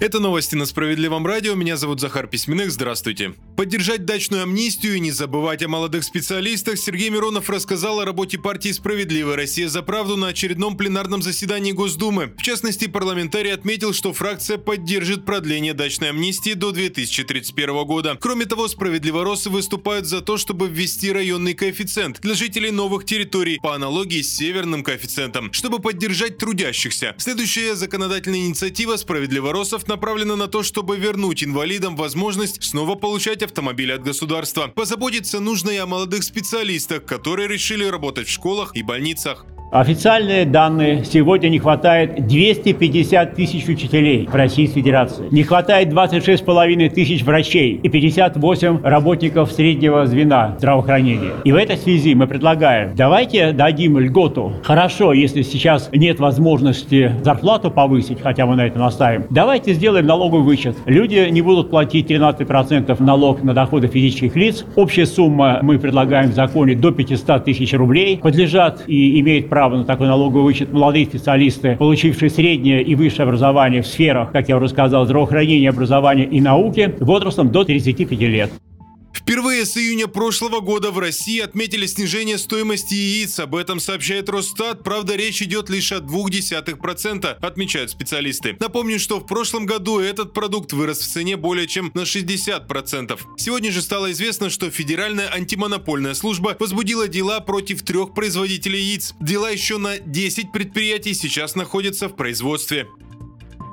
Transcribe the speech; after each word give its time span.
Это 0.00 0.18
новости 0.18 0.54
на 0.54 0.64
Справедливом 0.64 1.26
радио. 1.26 1.54
Меня 1.54 1.76
зовут 1.76 2.00
Захар 2.00 2.26
Письменных. 2.26 2.72
Здравствуйте. 2.72 3.34
Поддержать 3.54 4.06
дачную 4.06 4.44
амнистию 4.44 4.94
и 4.94 5.00
не 5.00 5.10
забывать 5.10 5.62
о 5.62 5.68
молодых 5.68 6.04
специалистах 6.04 6.78
Сергей 6.78 7.10
Миронов 7.10 7.50
рассказал 7.50 8.00
о 8.00 8.06
работе 8.06 8.38
партии 8.38 8.72
«Справедливая 8.72 9.36
Россия 9.36 9.68
за 9.68 9.82
правду» 9.82 10.16
на 10.16 10.28
очередном 10.28 10.78
пленарном 10.78 11.20
заседании 11.20 11.72
Госдумы. 11.72 12.32
В 12.38 12.42
частности, 12.42 12.86
парламентарий 12.86 13.52
отметил, 13.52 13.92
что 13.92 14.14
фракция 14.14 14.56
поддержит 14.56 15.26
продление 15.26 15.74
дачной 15.74 16.08
амнистии 16.08 16.54
до 16.54 16.72
2031 16.72 17.84
года. 17.84 18.16
Кроме 18.18 18.46
того, 18.46 18.68
справедливоросы 18.68 19.50
выступают 19.50 20.06
за 20.06 20.22
то, 20.22 20.38
чтобы 20.38 20.68
ввести 20.68 21.12
районный 21.12 21.52
коэффициент 21.52 22.22
для 22.22 22.32
жителей 22.32 22.70
новых 22.70 23.04
территорий 23.04 23.58
по 23.58 23.74
аналогии 23.74 24.22
с 24.22 24.34
северным 24.34 24.82
коэффициентом, 24.82 25.52
чтобы 25.52 25.78
поддержать 25.80 26.38
трудящихся. 26.38 27.14
Следующая 27.18 27.74
законодательная 27.74 28.46
инициатива 28.46 28.96
справедливоросов 28.96 29.86
направлена 29.90 30.36
на 30.36 30.46
то, 30.46 30.62
чтобы 30.62 30.96
вернуть 30.96 31.44
инвалидам 31.44 31.96
возможность 31.96 32.62
снова 32.62 32.94
получать 32.94 33.42
автомобили 33.42 33.92
от 33.92 34.02
государства. 34.02 34.68
Позаботиться 34.68 35.40
нужно 35.40 35.70
и 35.70 35.76
о 35.76 35.86
молодых 35.86 36.22
специалистах, 36.22 37.04
которые 37.04 37.48
решили 37.48 37.84
работать 37.84 38.28
в 38.28 38.30
школах 38.30 38.76
и 38.76 38.82
больницах. 38.82 39.44
Официальные 39.70 40.46
данные. 40.46 41.04
Сегодня 41.04 41.48
не 41.48 41.60
хватает 41.60 42.26
250 42.26 43.36
тысяч 43.36 43.68
учителей 43.68 44.26
в 44.26 44.34
Российской 44.34 44.80
Федерации. 44.80 45.28
Не 45.30 45.44
хватает 45.44 45.92
26,5 45.92 46.88
тысяч 46.88 47.22
врачей 47.22 47.78
и 47.80 47.88
58 47.88 48.80
работников 48.82 49.52
среднего 49.52 50.06
звена 50.06 50.56
здравоохранения. 50.58 51.34
И 51.44 51.52
в 51.52 51.54
этой 51.54 51.76
связи 51.76 52.16
мы 52.16 52.26
предлагаем, 52.26 52.96
давайте 52.96 53.52
дадим 53.52 53.96
льготу. 54.00 54.54
Хорошо, 54.64 55.12
если 55.12 55.42
сейчас 55.42 55.88
нет 55.92 56.18
возможности 56.18 57.12
зарплату 57.22 57.70
повысить, 57.70 58.20
хотя 58.20 58.46
мы 58.46 58.56
на 58.56 58.66
это 58.66 58.80
настаиваем. 58.80 59.28
Давайте 59.30 59.74
сделаем 59.74 60.04
налоговый 60.04 60.42
вычет. 60.42 60.76
Люди 60.86 61.28
не 61.30 61.42
будут 61.42 61.70
платить 61.70 62.10
13% 62.10 63.00
налог 63.00 63.44
на 63.44 63.54
доходы 63.54 63.86
физических 63.86 64.34
лиц. 64.34 64.64
Общая 64.74 65.06
сумма 65.06 65.60
мы 65.62 65.78
предлагаем 65.78 66.30
в 66.30 66.34
законе 66.34 66.74
до 66.74 66.90
500 66.90 67.44
тысяч 67.44 67.72
рублей. 67.72 68.18
Подлежат 68.20 68.82
и 68.88 69.20
имеют 69.20 69.48
право 69.48 69.59
право 69.60 69.76
на 69.76 69.84
такой 69.84 70.06
налоговый 70.06 70.42
вычет 70.42 70.72
молодые 70.72 71.04
специалисты, 71.04 71.76
получившие 71.76 72.30
среднее 72.30 72.82
и 72.82 72.94
высшее 72.94 73.24
образование 73.24 73.82
в 73.82 73.86
сферах, 73.86 74.32
как 74.32 74.48
я 74.48 74.56
уже 74.56 74.70
сказал, 74.70 75.04
здравоохранения, 75.04 75.68
образования 75.68 76.24
и 76.24 76.40
науки, 76.40 76.94
возрастом 76.98 77.52
до 77.52 77.64
35 77.64 78.20
лет. 78.20 78.50
Впервые 79.30 79.64
с 79.64 79.76
июня 79.76 80.08
прошлого 80.08 80.58
года 80.58 80.90
в 80.90 80.98
России 80.98 81.38
отметили 81.38 81.86
снижение 81.86 82.36
стоимости 82.36 82.94
яиц. 82.94 83.38
Об 83.38 83.54
этом 83.54 83.78
сообщает 83.78 84.28
Росстат. 84.28 84.82
Правда, 84.82 85.14
речь 85.14 85.40
идет 85.40 85.70
лишь 85.70 85.92
о 85.92 85.98
0,2%, 85.98 87.36
отмечают 87.40 87.92
специалисты. 87.92 88.56
Напомню, 88.58 88.98
что 88.98 89.20
в 89.20 89.26
прошлом 89.28 89.66
году 89.66 90.00
этот 90.00 90.32
продукт 90.32 90.72
вырос 90.72 90.98
в 90.98 91.06
цене 91.06 91.36
более 91.36 91.68
чем 91.68 91.92
на 91.94 92.00
60%. 92.00 93.20
Сегодня 93.36 93.70
же 93.70 93.82
стало 93.82 94.10
известно, 94.10 94.50
что 94.50 94.68
Федеральная 94.68 95.32
антимонопольная 95.32 96.14
служба 96.14 96.56
возбудила 96.58 97.06
дела 97.06 97.38
против 97.38 97.82
трех 97.82 98.14
производителей 98.14 98.80
яиц. 98.80 99.14
Дела 99.20 99.48
еще 99.52 99.78
на 99.78 100.00
10 100.00 100.50
предприятий 100.50 101.14
сейчас 101.14 101.54
находятся 101.54 102.08
в 102.08 102.16
производстве. 102.16 102.88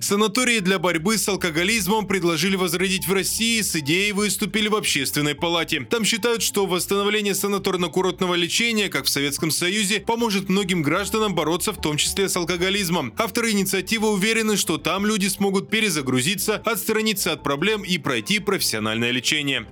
Санатории 0.00 0.60
для 0.60 0.78
борьбы 0.78 1.18
с 1.18 1.28
алкоголизмом 1.28 2.06
предложили 2.06 2.56
возродить 2.56 3.06
в 3.06 3.12
России, 3.12 3.60
с 3.60 3.76
идеей 3.76 4.12
выступили 4.12 4.68
в 4.68 4.76
общественной 4.76 5.34
палате. 5.34 5.86
Там 5.90 6.04
считают, 6.04 6.42
что 6.42 6.66
восстановление 6.66 7.34
санаторно-курортного 7.34 8.34
лечения, 8.36 8.88
как 8.88 9.04
в 9.04 9.08
Советском 9.08 9.50
Союзе, 9.50 10.00
поможет 10.00 10.48
многим 10.48 10.82
гражданам 10.82 11.34
бороться 11.34 11.72
в 11.72 11.80
том 11.80 11.96
числе 11.96 12.28
с 12.28 12.36
алкоголизмом. 12.36 13.12
Авторы 13.18 13.50
инициативы 13.50 14.10
уверены, 14.10 14.56
что 14.56 14.78
там 14.78 15.06
люди 15.06 15.28
смогут 15.28 15.70
перезагрузиться, 15.70 16.56
отстраниться 16.64 17.32
от 17.32 17.42
проблем 17.42 17.82
и 17.82 17.98
пройти 17.98 18.38
профессиональное 18.38 19.10
лечение. 19.10 19.66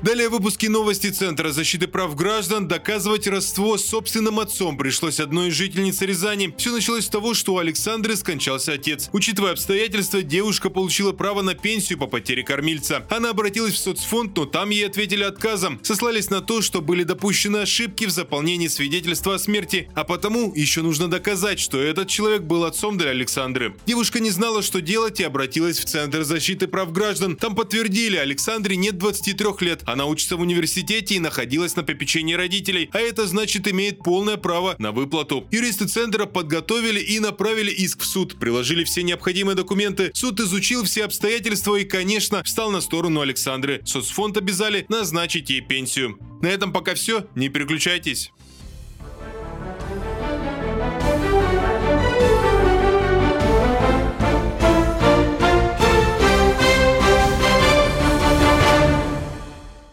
Далее 0.00 0.28
выпуски 0.28 0.66
новости 0.66 1.10
Центра 1.10 1.50
защиты 1.50 1.88
прав 1.88 2.14
граждан. 2.14 2.68
Доказывать 2.68 3.26
родство 3.26 3.76
собственным 3.76 4.38
отцом 4.38 4.78
пришлось 4.78 5.18
одной 5.18 5.48
из 5.48 5.54
жительниц 5.54 6.00
Рязани. 6.02 6.54
Все 6.56 6.70
началось 6.70 7.06
с 7.06 7.08
того, 7.08 7.34
что 7.34 7.54
у 7.54 7.58
Александры 7.58 8.14
скончался 8.14 8.74
отец. 8.74 9.10
Учитывая 9.12 9.52
обстоятельства, 9.52 10.22
девушка 10.22 10.70
получила 10.70 11.10
право 11.10 11.42
на 11.42 11.54
пенсию 11.54 11.98
по 11.98 12.06
потере 12.06 12.44
кормильца. 12.44 13.04
Она 13.10 13.30
обратилась 13.30 13.74
в 13.74 13.78
соцфонд, 13.78 14.36
но 14.36 14.46
там 14.46 14.70
ей 14.70 14.86
ответили 14.86 15.24
отказом. 15.24 15.80
Сослались 15.82 16.30
на 16.30 16.42
то, 16.42 16.62
что 16.62 16.80
были 16.80 17.02
допущены 17.02 17.56
ошибки 17.56 18.04
в 18.04 18.10
заполнении 18.10 18.68
свидетельства 18.68 19.34
о 19.34 19.38
смерти, 19.40 19.90
а 19.96 20.04
потому 20.04 20.54
еще 20.54 20.82
нужно 20.82 21.08
доказать, 21.08 21.58
что 21.58 21.82
этот 21.82 22.06
человек 22.08 22.42
был 22.42 22.62
отцом 22.62 22.98
для 22.98 23.10
Александры. 23.10 23.74
Девушка 23.84 24.20
не 24.20 24.30
знала, 24.30 24.62
что 24.62 24.80
делать 24.80 25.18
и 25.18 25.24
обратилась 25.24 25.80
в 25.80 25.86
Центр 25.86 26.22
защиты 26.22 26.68
прав 26.68 26.92
граждан. 26.92 27.34
Там 27.34 27.56
подтвердили, 27.56 28.14
Александре 28.16 28.76
нет 28.76 28.96
23 28.96 29.66
лет, 29.66 29.82
она 29.92 30.06
учится 30.06 30.36
в 30.36 30.40
университете 30.40 31.14
и 31.14 31.20
находилась 31.20 31.76
на 31.76 31.82
попечении 31.82 32.34
родителей, 32.34 32.90
а 32.92 32.98
это 32.98 33.26
значит 33.26 33.66
имеет 33.68 33.98
полное 33.98 34.36
право 34.36 34.76
на 34.78 34.92
выплату. 34.92 35.46
Юристы 35.50 35.86
центра 35.86 36.26
подготовили 36.26 37.00
и 37.00 37.18
направили 37.20 37.70
иск 37.70 38.02
в 38.02 38.06
суд, 38.06 38.38
приложили 38.38 38.84
все 38.84 39.02
необходимые 39.02 39.56
документы. 39.56 40.10
Суд 40.14 40.40
изучил 40.40 40.84
все 40.84 41.04
обстоятельства 41.04 41.76
и, 41.76 41.84
конечно, 41.84 42.42
встал 42.42 42.70
на 42.70 42.80
сторону 42.80 43.20
Александры. 43.20 43.80
Соцфонд 43.84 44.36
обязали 44.36 44.84
назначить 44.88 45.50
ей 45.50 45.60
пенсию. 45.60 46.18
На 46.42 46.48
этом 46.48 46.72
пока 46.72 46.94
все, 46.94 47.26
не 47.34 47.48
переключайтесь. 47.48 48.30